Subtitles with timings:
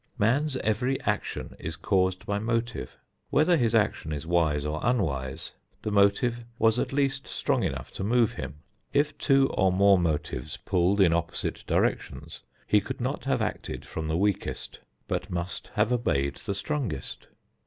[0.17, 2.97] Man's every action is caused by motive.
[3.29, 5.51] Whether his action is wise or unwise,
[5.83, 8.63] the motive was at least strong enough to move him.
[8.93, 14.07] If two or more motives pulled in opposite directions, he could not have acted from
[14.07, 17.27] the weakest but must have obeyed the strongest.